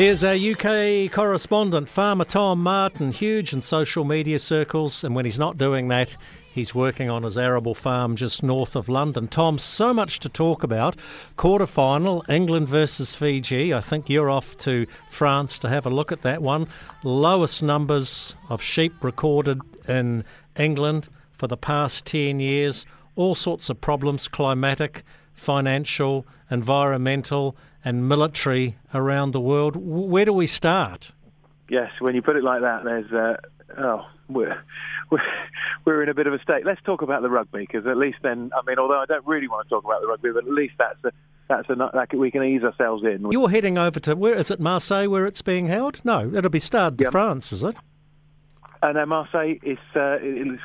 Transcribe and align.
Here's 0.00 0.24
our 0.24 0.32
UK 0.32 1.12
correspondent, 1.12 1.86
Farmer 1.86 2.24
Tom 2.24 2.62
Martin, 2.62 3.12
huge 3.12 3.52
in 3.52 3.60
social 3.60 4.02
media 4.02 4.38
circles, 4.38 5.04
and 5.04 5.14
when 5.14 5.26
he's 5.26 5.38
not 5.38 5.58
doing 5.58 5.88
that, 5.88 6.16
he's 6.50 6.74
working 6.74 7.10
on 7.10 7.22
his 7.22 7.36
arable 7.36 7.74
farm 7.74 8.16
just 8.16 8.42
north 8.42 8.76
of 8.76 8.88
London. 8.88 9.28
Tom, 9.28 9.58
so 9.58 9.92
much 9.92 10.18
to 10.20 10.30
talk 10.30 10.62
about. 10.62 10.96
Quarter 11.36 11.66
final, 11.66 12.24
England 12.30 12.66
versus 12.66 13.14
Fiji. 13.14 13.74
I 13.74 13.82
think 13.82 14.08
you're 14.08 14.30
off 14.30 14.56
to 14.60 14.86
France 15.10 15.58
to 15.58 15.68
have 15.68 15.84
a 15.84 15.90
look 15.90 16.12
at 16.12 16.22
that 16.22 16.40
one. 16.40 16.66
Lowest 17.04 17.62
numbers 17.62 18.34
of 18.48 18.62
sheep 18.62 19.04
recorded 19.04 19.60
in 19.86 20.24
England 20.56 21.10
for 21.34 21.46
the 21.46 21.58
past 21.58 22.06
10 22.06 22.40
years. 22.40 22.86
All 23.16 23.34
sorts 23.34 23.68
of 23.68 23.82
problems, 23.82 24.28
climatic, 24.28 25.04
financial, 25.40 26.26
environmental, 26.50 27.56
and 27.84 28.08
military 28.08 28.76
around 28.92 29.32
the 29.32 29.40
world. 29.40 29.74
Where 29.76 30.24
do 30.24 30.32
we 30.32 30.46
start? 30.46 31.12
Yes, 31.68 31.90
when 32.00 32.14
you 32.14 32.22
put 32.22 32.36
it 32.36 32.44
like 32.44 32.60
that, 32.60 32.84
there's 32.84 33.10
uh, 33.12 33.36
oh, 33.78 34.06
we're, 34.28 34.62
we're 35.10 35.22
we're 35.84 36.02
in 36.02 36.08
a 36.08 36.14
bit 36.14 36.26
of 36.26 36.34
a 36.34 36.38
state. 36.40 36.66
Let's 36.66 36.82
talk 36.82 37.02
about 37.02 37.22
the 37.22 37.30
rugby 37.30 37.60
because 37.60 37.86
at 37.86 37.96
least 37.96 38.18
then, 38.22 38.50
I 38.54 38.60
mean, 38.66 38.78
although 38.78 39.00
I 39.00 39.06
don't 39.06 39.26
really 39.26 39.48
want 39.48 39.68
to 39.68 39.74
talk 39.74 39.84
about 39.84 40.02
the 40.02 40.08
rugby, 40.08 40.30
but 40.32 40.44
at 40.44 40.52
least 40.52 40.74
that's 40.78 41.02
a, 41.04 41.12
that's 41.48 41.70
a 41.70 41.74
that 41.74 42.14
we 42.14 42.30
can 42.30 42.42
ease 42.44 42.62
ourselves 42.62 43.02
in. 43.04 43.30
You're 43.30 43.48
heading 43.48 43.78
over 43.78 43.98
to 44.00 44.14
where 44.14 44.34
is 44.34 44.50
it 44.50 44.60
Marseille 44.60 45.08
where 45.08 45.26
it's 45.26 45.42
being 45.42 45.66
held? 45.66 46.04
No, 46.04 46.32
it'll 46.34 46.50
be 46.50 46.58
Stade 46.58 46.96
de 46.96 47.04
yep. 47.04 47.12
France, 47.12 47.52
is 47.52 47.64
it? 47.64 47.76
And 48.82 48.98
uh, 48.98 49.06
Marseille 49.06 49.58
is 49.62 49.78
uh, 49.94 50.18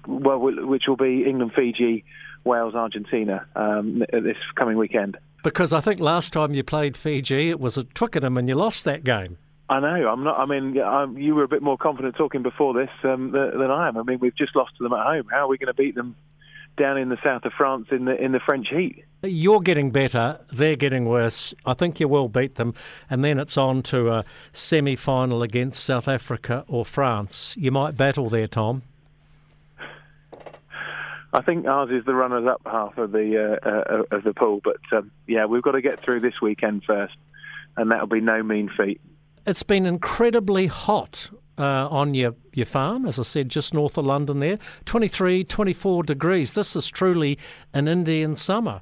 well, 0.07 0.39
which 0.39 0.83
will 0.87 0.95
be 0.95 1.25
England, 1.25 1.53
Fiji, 1.55 2.03
Wales, 2.45 2.75
Argentina 2.75 3.45
um, 3.55 4.03
this 4.11 4.37
coming 4.55 4.77
weekend. 4.77 5.17
Because 5.43 5.73
I 5.73 5.79
think 5.81 5.99
last 5.99 6.33
time 6.33 6.53
you 6.53 6.63
played 6.63 6.95
Fiji, 6.95 7.49
it 7.49 7.59
was 7.59 7.77
at 7.77 7.93
Twickenham 7.93 8.37
and 8.37 8.47
you 8.47 8.55
lost 8.55 8.85
that 8.85 9.03
game. 9.03 9.37
I 9.67 9.79
know. 9.79 10.09
I'm 10.09 10.23
not. 10.23 10.39
I 10.39 10.45
mean, 10.45 10.79
I'm, 10.79 11.17
you 11.17 11.33
were 11.33 11.43
a 11.43 11.47
bit 11.47 11.63
more 11.63 11.77
confident 11.77 12.15
talking 12.15 12.43
before 12.43 12.73
this 12.73 12.89
um, 13.03 13.31
than 13.31 13.71
I 13.71 13.87
am. 13.87 13.97
I 13.97 14.03
mean, 14.03 14.19
we've 14.19 14.35
just 14.35 14.55
lost 14.55 14.77
to 14.77 14.83
them 14.83 14.93
at 14.93 15.05
home. 15.05 15.25
How 15.31 15.45
are 15.45 15.47
we 15.47 15.57
going 15.57 15.67
to 15.67 15.73
beat 15.73 15.95
them 15.95 16.15
down 16.77 16.97
in 16.97 17.09
the 17.09 17.17
south 17.23 17.45
of 17.45 17.53
France 17.53 17.87
in 17.91 18.05
the 18.05 18.15
in 18.21 18.31
the 18.31 18.39
French 18.39 18.67
heat? 18.69 19.03
You're 19.23 19.61
getting 19.61 19.89
better. 19.89 20.39
They're 20.51 20.75
getting 20.75 21.05
worse. 21.05 21.55
I 21.65 21.73
think 21.73 21.99
you 21.99 22.07
will 22.07 22.29
beat 22.29 22.55
them, 22.55 22.75
and 23.09 23.23
then 23.23 23.39
it's 23.39 23.57
on 23.57 23.81
to 23.83 24.11
a 24.11 24.25
semi-final 24.51 25.41
against 25.41 25.83
South 25.83 26.07
Africa 26.07 26.63
or 26.67 26.85
France. 26.85 27.55
You 27.57 27.71
might 27.71 27.97
battle 27.97 28.29
there, 28.29 28.47
Tom. 28.47 28.83
I 31.35 31.41
think 31.41 31.67
ours 31.67 31.89
is 31.91 32.05
the 32.05 32.15
runners-up 32.15 32.61
half 32.65 32.97
of 32.97 33.11
the 33.11 33.59
uh, 33.61 33.69
uh, 33.69 34.15
of 34.15 34.23
the 34.23 34.33
pool, 34.33 34.61
but 34.63 34.77
um, 34.93 35.11
yeah, 35.27 35.45
we've 35.45 35.61
got 35.61 35.73
to 35.73 35.81
get 35.81 35.99
through 35.99 36.21
this 36.21 36.39
weekend 36.41 36.85
first, 36.85 37.13
and 37.75 37.91
that'll 37.91 38.07
be 38.07 38.21
no 38.21 38.41
mean 38.41 38.69
feat. 38.69 39.01
It's 39.45 39.61
been 39.61 39.85
incredibly 39.85 40.67
hot 40.67 41.29
uh, 41.57 41.89
on 41.89 42.13
your, 42.13 42.35
your 42.53 42.65
farm, 42.65 43.05
as 43.05 43.19
I 43.19 43.23
said, 43.23 43.49
just 43.49 43.73
north 43.73 43.97
of 43.97 44.05
London 44.05 44.39
there. 44.39 44.59
23, 44.85 45.43
24 45.43 46.03
degrees. 46.03 46.53
This 46.53 46.73
is 46.73 46.87
truly 46.87 47.37
an 47.73 47.89
Indian 47.89 48.37
summer. 48.37 48.79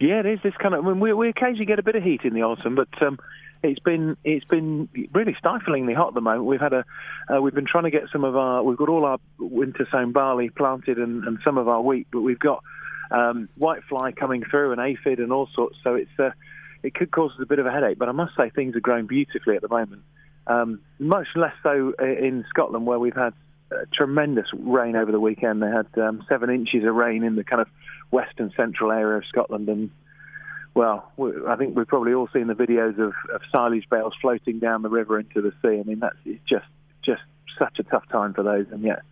Yeah, 0.00 0.20
it 0.20 0.26
is. 0.26 0.38
This 0.42 0.54
kind 0.62 0.74
of. 0.74 0.82
I 0.82 0.88
mean, 0.88 0.98
we, 0.98 1.12
we 1.12 1.28
occasionally 1.28 1.66
get 1.66 1.78
a 1.78 1.82
bit 1.82 1.94
of 1.94 2.02
heat 2.02 2.22
in 2.24 2.32
the 2.32 2.42
autumn, 2.42 2.74
but 2.74 2.88
um, 3.02 3.18
it's 3.62 3.80
been 3.80 4.16
it's 4.24 4.44
been 4.44 4.88
really 5.12 5.36
stiflingly 5.38 5.94
hot 5.94 6.08
at 6.08 6.14
the 6.14 6.20
moment. 6.20 6.44
We've 6.44 6.60
had 6.60 6.72
a 6.72 6.84
uh, 7.32 7.40
we've 7.40 7.54
been 7.54 7.66
trying 7.66 7.84
to 7.84 7.90
get 7.90 8.04
some 8.12 8.24
of 8.24 8.36
our 8.36 8.62
we've 8.62 8.76
got 8.76 8.88
all 8.88 9.04
our 9.04 9.18
winter 9.38 9.86
sown 9.90 10.12
barley 10.12 10.50
planted 10.50 10.98
and, 10.98 11.24
and 11.24 11.38
some 11.44 11.58
of 11.58 11.68
our 11.68 11.80
wheat, 11.80 12.08
but 12.12 12.20
we've 12.20 12.38
got 12.38 12.62
um, 13.10 13.48
whitefly 13.58 14.16
coming 14.16 14.42
through 14.50 14.72
and 14.72 14.80
aphid 14.80 15.18
and 15.18 15.32
all 15.32 15.48
sorts. 15.54 15.76
So 15.84 15.94
it's 15.94 16.10
uh, 16.18 16.30
it 16.82 16.94
could 16.94 17.10
cause 17.10 17.30
us 17.32 17.42
a 17.42 17.46
bit 17.46 17.58
of 17.58 17.66
a 17.66 17.70
headache. 17.70 17.98
But 17.98 18.08
I 18.08 18.12
must 18.12 18.36
say 18.36 18.50
things 18.50 18.74
are 18.74 18.80
growing 18.80 19.06
beautifully 19.06 19.56
at 19.56 19.62
the 19.62 19.68
moment. 19.68 20.02
Um, 20.46 20.80
much 20.98 21.28
less 21.36 21.54
so 21.62 21.92
in 22.00 22.44
Scotland 22.48 22.84
where 22.84 22.98
we've 22.98 23.14
had 23.14 23.32
uh, 23.70 23.84
tremendous 23.94 24.46
rain 24.52 24.96
over 24.96 25.12
the 25.12 25.20
weekend. 25.20 25.62
They 25.62 25.70
had 25.70 25.86
um, 26.02 26.24
seven 26.28 26.50
inches 26.50 26.84
of 26.84 26.94
rain 26.94 27.22
in 27.22 27.36
the 27.36 27.44
kind 27.44 27.62
of 27.62 27.68
western 28.10 28.52
central 28.56 28.90
area 28.90 29.18
of 29.18 29.24
Scotland 29.26 29.68
and 29.68 29.90
well, 30.74 31.12
I 31.48 31.56
think 31.56 31.76
we've 31.76 31.86
probably 31.86 32.14
all 32.14 32.28
seen 32.32 32.46
the 32.46 32.54
videos 32.54 32.98
of, 32.98 33.12
of 33.32 33.40
silage 33.54 33.88
bales 33.90 34.14
floating 34.20 34.58
down 34.58 34.82
the 34.82 34.88
river 34.88 35.18
into 35.18 35.42
the 35.42 35.52
sea. 35.62 35.80
I 35.80 35.82
mean, 35.82 35.98
that's 36.00 36.16
it's 36.24 36.42
just 36.48 36.66
just 37.04 37.22
such 37.58 37.78
a 37.78 37.82
tough 37.82 38.08
time 38.10 38.32
for 38.32 38.42
those, 38.42 38.66
and 38.70 38.82
yet 38.82 39.02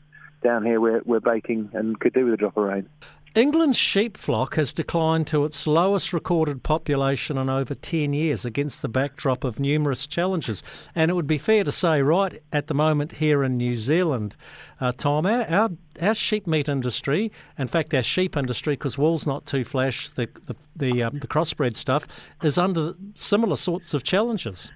down 0.43 0.65
here 0.65 0.81
we're 0.81 1.03
we're 1.04 1.21
baking 1.21 1.71
and 1.75 1.98
could 2.00 2.15
do 2.15 2.25
with 2.25 2.34
a 2.34 2.37
drop 2.37 2.56
of 2.56 2.65
rain. 2.65 2.88
England's 3.37 3.79
sheep 3.79 4.17
flock 4.17 4.57
has 4.57 4.73
declined 4.73 5.29
to 5.29 5.45
its 5.45 5.65
lowest 5.65 6.13
recorded 6.13 6.65
population 6.65 7.39
in 7.39 7.49
over 7.49 7.77
10 7.77 8.13
years 8.13 8.45
against 8.45 8.83
the 8.83 8.89
backdrop 8.89 9.45
of 9.45 9.61
numerous 9.61 10.09
challenges. 10.09 10.65
And 10.97 11.13
it 11.13 11.15
would 11.15 11.29
be 11.29 11.39
fair 11.39 11.63
to 11.63 11.71
say, 11.71 12.03
right 12.03 12.43
at 12.53 12.67
the 12.67 12.75
moment 12.75 13.13
here 13.13 13.45
in 13.45 13.57
New 13.57 13.77
Zealand, 13.77 14.37
uh, 14.81 14.91
Tom, 14.91 15.27
our, 15.27 15.71
our, 16.01 16.15
sheep 16.15 16.49
meat 16.49 16.69
industry, 16.69 17.31
in 17.57 17.69
fact, 17.69 17.95
our 17.95 18.03
sheep 18.03 18.37
industry, 18.37 18.73
because 18.73 18.99
wool's 18.99 19.29
not 19.29 19.47
too 19.47 19.63
flash, 19.63 20.11
the, 20.11 20.29
the, 20.47 20.57
the, 20.75 21.03
um, 21.05 21.21
the 21.21 21.29
crossbred 21.29 21.77
stuff, 21.77 22.09
is 22.43 22.59
under 22.59 22.95
similar 23.15 23.55
sorts 23.55 23.95
of 23.95 24.03
challenges. 24.03 24.73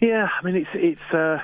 Yeah, 0.00 0.28
I 0.40 0.44
mean, 0.46 0.56
it's, 0.56 0.70
it's, 0.72 1.14
uh, 1.14 1.40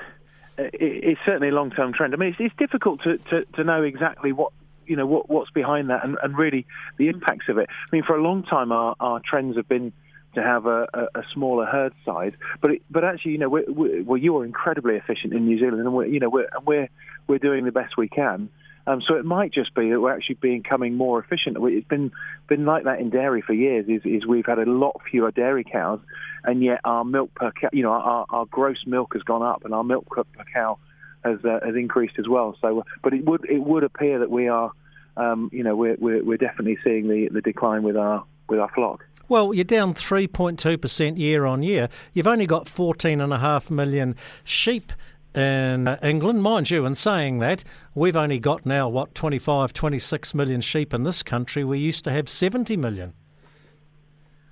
it's 0.57 1.21
certainly 1.27 1.49
a 1.49 1.53
long 1.53 1.69
term 1.69 1.93
trend. 1.93 2.15
I 2.15 2.17
mean, 2.17 2.29
it's, 2.29 2.39
it's 2.39 2.55
difficult 2.57 3.03
to, 3.03 3.19
to, 3.29 3.45
to 3.53 3.63
know 3.63 3.83
exactly 3.83 4.31
what 4.31 4.51
you 4.87 4.95
know 4.95 5.05
what, 5.05 5.29
what's 5.29 5.51
behind 5.51 5.89
that 5.89 6.03
and, 6.03 6.17
and 6.21 6.37
really 6.37 6.65
the 6.97 7.07
impacts 7.07 7.49
of 7.49 7.57
it. 7.57 7.67
I 7.69 7.95
mean, 7.95 8.03
for 8.03 8.15
a 8.15 8.21
long 8.21 8.43
time, 8.43 8.71
our, 8.71 8.95
our 8.99 9.21
trends 9.23 9.57
have 9.57 9.67
been 9.67 9.93
to 10.35 10.43
have 10.43 10.65
a, 10.65 10.87
a, 10.93 11.19
a 11.19 11.23
smaller 11.33 11.65
herd 11.65 11.93
size, 12.05 12.33
but 12.61 12.71
it, 12.71 12.81
but 12.89 13.03
actually, 13.03 13.33
you 13.33 13.37
know, 13.37 13.49
we're, 13.49 13.71
we're, 13.71 14.03
well, 14.03 14.17
you 14.17 14.37
are 14.37 14.45
incredibly 14.45 14.95
efficient 14.95 15.33
in 15.33 15.45
New 15.45 15.59
Zealand, 15.59 15.79
and 15.79 15.93
we're 15.93 16.05
you 16.05 16.19
know 16.19 16.29
we're 16.29 16.49
we're 16.65 16.89
we're 17.27 17.39
doing 17.39 17.65
the 17.65 17.71
best 17.71 17.97
we 17.97 18.07
can. 18.07 18.49
Um, 18.87 19.01
so 19.01 19.15
it 19.15 19.25
might 19.25 19.51
just 19.51 19.73
be 19.73 19.89
that 19.89 19.99
we're 19.99 20.13
actually 20.13 20.35
becoming 20.35 20.93
more 20.93 21.19
efficient. 21.19 21.57
It's 21.59 21.87
been 21.87 22.11
been 22.47 22.65
like 22.65 22.83
that 22.83 22.99
in 22.99 23.09
dairy 23.09 23.41
for 23.41 23.53
years. 23.53 23.85
Is, 23.87 24.01
is 24.05 24.27
we've 24.27 24.45
had 24.45 24.59
a 24.59 24.69
lot 24.69 25.01
fewer 25.09 25.31
dairy 25.31 25.63
cows, 25.63 25.99
and 26.43 26.61
yet 26.61 26.81
our 26.83 27.03
milk 27.03 27.33
per 27.33 27.51
cow, 27.51 27.69
you 27.73 27.81
know, 27.81 27.91
our, 27.91 28.25
our 28.29 28.45
gross 28.45 28.85
milk 28.85 29.13
has 29.13 29.23
gone 29.23 29.41
up, 29.41 29.65
and 29.65 29.73
our 29.73 29.83
milk 29.83 30.05
per 30.07 30.23
cow 30.53 30.77
has 31.25 31.43
uh, 31.43 31.59
has 31.65 31.75
increased 31.75 32.19
as 32.19 32.27
well. 32.27 32.55
So, 32.61 32.83
but 33.03 33.13
it 33.13 33.25
would 33.25 33.49
it 33.49 33.59
would 33.59 33.83
appear 33.83 34.19
that 34.19 34.29
we 34.29 34.47
are, 34.47 34.71
um, 35.17 35.49
you 35.51 35.63
know, 35.63 35.75
we're, 35.75 35.97
we're, 35.99 36.23
we're 36.23 36.37
definitely 36.37 36.77
seeing 36.83 37.07
the 37.07 37.29
the 37.29 37.41
decline 37.41 37.83
with 37.83 37.97
our 37.97 38.23
with 38.47 38.59
our 38.59 38.69
flock. 38.69 39.03
Well, 39.27 39.55
you're 39.55 39.63
down 39.63 39.95
3.2% 39.95 41.17
year 41.17 41.45
on 41.45 41.63
year. 41.63 41.89
You've 42.13 42.27
only 42.27 42.45
got 42.45 42.67
14.5 42.67 43.71
million 43.71 44.15
sheep 44.43 44.93
in 45.33 45.87
uh, 45.87 45.97
England. 46.03 46.43
Mind 46.43 46.69
you, 46.69 46.85
in 46.85 46.93
saying 46.93 47.39
that, 47.39 47.63
we've 47.95 48.15
only 48.15 48.37
got 48.37 48.67
now, 48.67 48.87
what, 48.87 49.15
25, 49.15 49.73
26 49.73 50.35
million 50.35 50.61
sheep 50.61 50.93
in 50.93 51.03
this 51.03 51.23
country. 51.23 51.63
We 51.63 51.79
used 51.79 52.03
to 52.03 52.11
have 52.11 52.29
70 52.29 52.77
million. 52.77 53.13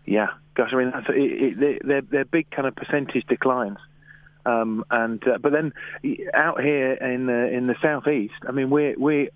Yeah, 0.05 0.29
gosh, 0.55 0.71
I 0.73 0.75
mean, 0.75 0.91
that's, 0.91 1.05
it, 1.09 1.59
it, 1.61 1.81
they're, 1.85 2.01
they're 2.01 2.25
big 2.25 2.49
kind 2.49 2.67
of 2.67 2.75
percentage 2.75 3.25
declines. 3.27 3.77
Um, 4.45 4.83
and 4.91 5.25
uh, 5.27 5.37
but 5.41 5.51
then 5.53 5.73
out 6.33 6.61
here 6.61 6.93
in 6.93 7.27
the 7.27 7.49
in 7.49 7.67
the 7.67 7.75
southeast, 7.81 8.33
I 8.47 8.51
mean, 8.51 8.69
we 8.69 8.95
we 8.95 9.29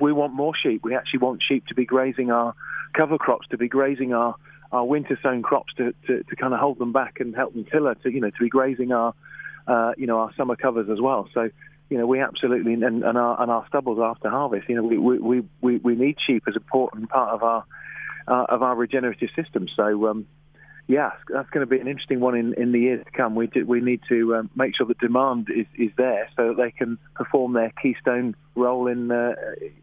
we 0.00 0.12
want 0.12 0.32
more 0.34 0.52
sheep. 0.60 0.82
We 0.82 0.96
actually 0.96 1.20
want 1.20 1.42
sheep 1.46 1.66
to 1.68 1.74
be 1.74 1.84
grazing 1.84 2.30
our 2.30 2.54
cover 2.98 3.18
crops, 3.18 3.46
to 3.48 3.58
be 3.58 3.68
grazing 3.68 4.12
our 4.14 4.34
our 4.72 4.84
winter 4.84 5.18
sown 5.22 5.42
crops, 5.42 5.72
to, 5.78 5.94
to, 6.06 6.22
to 6.24 6.36
kind 6.36 6.52
of 6.52 6.60
hold 6.60 6.78
them 6.78 6.92
back 6.92 7.20
and 7.20 7.34
help 7.34 7.54
them 7.54 7.64
tiller, 7.70 7.94
to 7.94 8.10
you 8.10 8.20
know 8.20 8.30
to 8.30 8.38
be 8.40 8.48
grazing 8.48 8.90
our 8.92 9.14
uh, 9.68 9.92
you 9.96 10.06
know 10.06 10.18
our 10.18 10.34
summer 10.34 10.56
covers 10.56 10.88
as 10.90 11.00
well. 11.00 11.28
So 11.34 11.50
you 11.90 11.96
know, 11.96 12.06
we 12.06 12.20
absolutely 12.20 12.74
and, 12.74 12.82
and 12.82 13.18
our 13.18 13.40
and 13.40 13.50
our 13.50 13.66
stubbles 13.68 13.98
after 14.00 14.28
harvest. 14.28 14.68
You 14.68 14.76
know, 14.76 14.82
we 14.82 14.98
we 14.98 15.42
we, 15.60 15.76
we 15.78 15.94
need 15.94 16.16
sheep 16.26 16.44
as 16.46 16.54
an 16.54 16.62
important 16.62 17.08
part 17.08 17.30
of 17.30 17.42
our 17.42 17.64
uh, 18.26 18.46
of 18.48 18.62
our 18.62 18.76
regenerative 18.76 19.30
system. 19.34 19.68
So 19.74 20.08
um, 20.08 20.26
yeah, 20.88 21.10
that's 21.28 21.50
going 21.50 21.60
to 21.60 21.66
be 21.66 21.78
an 21.78 21.86
interesting 21.86 22.18
one 22.18 22.34
in, 22.34 22.54
in 22.54 22.72
the 22.72 22.80
years 22.80 23.04
to 23.04 23.10
come. 23.10 23.34
We 23.34 23.46
do, 23.46 23.64
we 23.66 23.82
need 23.82 24.00
to 24.08 24.36
um, 24.36 24.50
make 24.56 24.74
sure 24.74 24.86
that 24.86 24.98
demand 24.98 25.48
is, 25.54 25.66
is 25.78 25.90
there 25.98 26.28
so 26.34 26.48
that 26.48 26.56
they 26.56 26.70
can 26.70 26.96
perform 27.14 27.52
their 27.52 27.70
keystone 27.80 28.34
role 28.54 28.86
in, 28.86 29.10
uh, 29.10 29.34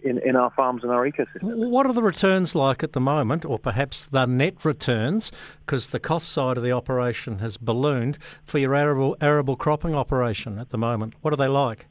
in 0.03 0.17
in 0.25 0.35
our 0.35 0.49
farms 0.51 0.83
and 0.83 0.91
our 0.91 1.07
ecosystem. 1.07 1.43
What 1.43 1.85
are 1.85 1.93
the 1.93 2.01
returns 2.01 2.55
like 2.55 2.83
at 2.83 2.93
the 2.93 2.99
moment, 2.99 3.45
or 3.45 3.59
perhaps 3.59 4.03
the 4.03 4.25
net 4.25 4.65
returns, 4.65 5.31
because 5.59 5.91
the 5.91 5.99
cost 5.99 6.29
side 6.29 6.57
of 6.57 6.63
the 6.63 6.71
operation 6.71 7.37
has 7.37 7.57
ballooned 7.57 8.17
for 8.43 8.57
your 8.57 8.73
arable 8.75 9.15
arable 9.21 9.55
cropping 9.55 9.93
operation 9.93 10.57
at 10.57 10.71
the 10.71 10.77
moment? 10.77 11.13
What 11.21 11.33
are 11.33 11.37
they 11.37 11.47
like? 11.47 11.87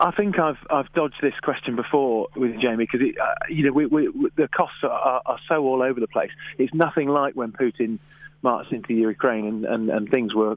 I 0.00 0.10
think 0.12 0.38
I've 0.38 0.58
I've 0.70 0.92
dodged 0.92 1.20
this 1.22 1.34
question 1.42 1.76
before 1.76 2.28
with 2.34 2.58
Jamie 2.60 2.86
because 2.90 3.00
uh, 3.00 3.34
you 3.48 3.66
know 3.66 3.72
we, 3.72 3.86
we, 3.86 4.30
the 4.36 4.48
costs 4.48 4.78
are, 4.82 5.22
are, 5.24 5.38
so 5.48 5.64
all 5.64 5.82
over 5.82 6.00
the 6.00 6.08
place. 6.08 6.30
It's 6.58 6.74
nothing 6.74 7.08
like 7.08 7.34
when 7.34 7.52
Putin 7.52 7.98
marched 8.42 8.72
into 8.72 8.94
Ukraine 8.94 9.46
and, 9.46 9.64
and, 9.64 9.90
and 9.90 10.10
things 10.10 10.34
were 10.34 10.56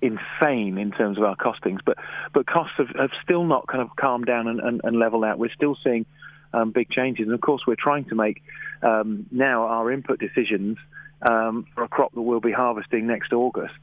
insane 0.00 0.78
in 0.78 0.92
terms 0.92 1.18
of 1.18 1.24
our 1.24 1.36
costings. 1.36 1.80
But 1.84 1.98
but 2.32 2.46
costs 2.46 2.74
have, 2.78 2.88
have 2.96 3.10
still 3.22 3.44
not 3.44 3.66
kind 3.66 3.82
of 3.82 3.94
calmed 3.96 4.26
down 4.26 4.48
and, 4.48 4.60
and, 4.60 4.80
and 4.84 4.98
leveled 4.98 5.24
out. 5.24 5.38
We're 5.38 5.52
still 5.54 5.76
seeing 5.84 6.06
um, 6.52 6.70
big 6.70 6.90
changes, 6.90 7.26
and 7.26 7.34
of 7.34 7.40
course 7.40 7.62
we're 7.66 7.76
trying 7.76 8.06
to 8.06 8.14
make 8.14 8.42
um, 8.82 9.26
now 9.30 9.64
our 9.64 9.90
input 9.90 10.18
decisions 10.18 10.78
um, 11.22 11.66
for 11.74 11.84
a 11.84 11.88
crop 11.88 12.12
that 12.14 12.22
we'll 12.22 12.40
be 12.40 12.52
harvesting 12.52 13.06
next 13.06 13.32
August. 13.32 13.74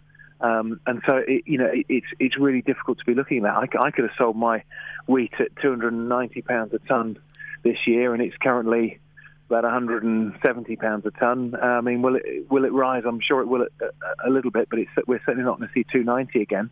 Um, 0.42 0.80
and 0.88 1.02
so, 1.08 1.18
it, 1.18 1.44
you 1.46 1.58
know, 1.58 1.68
it, 1.72 1.86
it's 1.88 2.08
it's 2.20 2.38
really 2.38 2.62
difficult 2.62 2.98
to 3.00 3.06
be 3.06 3.14
looking 3.14 3.46
at. 3.46 3.56
I, 3.56 3.68
I 3.80 3.92
could 3.92 4.06
have 4.06 4.14
sold 4.18 4.36
my 4.36 4.64
wheat 5.08 5.34
at 5.40 5.56
290 5.62 6.42
pounds 6.42 6.74
a 6.74 6.80
ton 6.80 7.18
this 7.64 7.78
year, 7.86 8.14
and 8.14 8.24
it's 8.24 8.36
currently 8.38 9.00
about 9.48 9.64
170 9.64 10.76
pounds 10.78 11.06
a 11.06 11.12
ton. 11.12 11.56
Uh, 11.56 11.66
I 11.66 11.82
mean, 11.82 12.02
will 12.02 12.16
it 12.16 12.50
will 12.50 12.66
it 12.66 12.74
rise? 12.74 13.04
I'm 13.06 13.20
sure 13.22 13.42
it 13.42 13.48
will 13.48 13.68
a, 13.82 14.28
a 14.28 14.30
little 14.30 14.52
bit, 14.52 14.68
but 14.70 14.80
we're 15.08 15.22
certainly 15.26 15.44
not 15.44 15.60
going 15.60 15.70
to 15.70 15.74
see 15.74 15.86
290 15.92 16.42
again. 16.42 16.70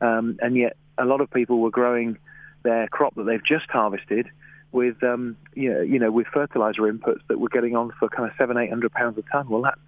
Um, 0.00 0.38
and 0.40 0.56
yet, 0.56 0.76
a 0.96 1.04
lot 1.04 1.20
of 1.20 1.30
people 1.30 1.58
were 1.58 1.70
growing 1.70 2.16
their 2.62 2.88
crop 2.88 3.14
that 3.16 3.24
they've 3.24 3.44
just 3.44 3.68
harvested 3.70 4.28
with 4.72 5.02
um, 5.02 5.36
you, 5.54 5.72
know, 5.72 5.80
you 5.80 5.98
know 5.98 6.10
with 6.10 6.26
fertilizer 6.32 6.82
inputs 6.82 7.20
that 7.28 7.38
were 7.38 7.48
getting 7.48 7.76
on 7.76 7.92
for 7.98 8.08
kind 8.08 8.30
of 8.30 8.36
seven 8.38 8.56
eight 8.56 8.70
hundred 8.70 8.92
pounds 8.92 9.18
a 9.18 9.22
ton. 9.30 9.48
Well, 9.48 9.62
that 9.62 9.78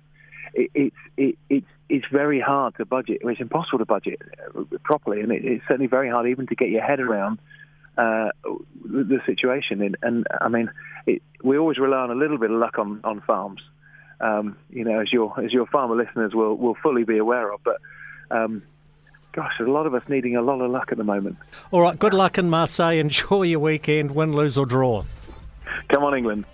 it, 0.54 0.70
it's 0.74 0.96
it, 1.16 1.38
it's 1.48 1.66
it's 1.88 2.06
very 2.10 2.40
hard 2.40 2.76
to 2.76 2.84
budget. 2.84 3.18
It's 3.22 3.40
impossible 3.40 3.78
to 3.78 3.84
budget 3.84 4.20
uh, 4.56 4.62
properly, 4.82 5.20
and 5.20 5.32
it, 5.32 5.44
it's 5.44 5.64
certainly 5.68 5.88
very 5.88 6.10
hard 6.10 6.26
even 6.28 6.46
to 6.48 6.54
get 6.54 6.70
your 6.70 6.82
head 6.82 7.00
around 7.00 7.38
uh, 7.98 8.30
the 8.84 9.20
situation. 9.26 9.82
And, 9.82 9.96
and 10.02 10.26
I 10.40 10.48
mean, 10.48 10.70
it, 11.06 11.22
we 11.42 11.58
always 11.58 11.78
rely 11.78 11.98
on 11.98 12.10
a 12.10 12.14
little 12.14 12.38
bit 12.38 12.50
of 12.50 12.58
luck 12.58 12.78
on 12.78 13.00
on 13.04 13.20
farms. 13.20 13.60
Um, 14.20 14.56
you 14.70 14.84
know, 14.84 15.00
as 15.00 15.12
your 15.12 15.38
as 15.40 15.52
your 15.52 15.66
farmer 15.66 15.96
listeners 15.96 16.34
will 16.34 16.56
will 16.56 16.76
fully 16.82 17.04
be 17.04 17.18
aware 17.18 17.52
of, 17.52 17.60
but. 17.64 17.78
Um, 18.30 18.62
gosh, 19.32 19.52
there's 19.58 19.68
a 19.68 19.72
lot 19.72 19.86
of 19.86 19.94
us 19.94 20.02
needing 20.08 20.36
a 20.36 20.42
lot 20.42 20.60
of 20.62 20.70
luck 20.70 20.88
at 20.90 20.96
the 20.96 21.04
moment. 21.04 21.36
All 21.70 21.82
right, 21.82 21.98
good 21.98 22.14
luck 22.14 22.38
in 22.38 22.48
Marseille. 22.48 22.98
Enjoy 22.98 23.42
your 23.42 23.60
weekend, 23.60 24.14
win, 24.14 24.32
lose, 24.32 24.56
or 24.56 24.64
draw. 24.64 25.04
Come 25.88 26.04
on, 26.04 26.16
England. 26.16 26.44